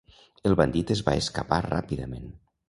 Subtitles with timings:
[0.49, 2.27] El bandit es va escapar ràpidament.